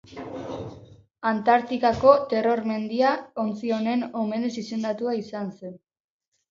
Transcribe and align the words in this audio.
Antartikako 1.31 2.13
Terror 2.33 2.63
mendia 2.73 3.13
ontzi 3.47 3.77
honen 3.79 4.09
omenez 4.25 4.53
izendatua 4.67 5.19
izan 5.25 5.55
zen. 5.61 5.81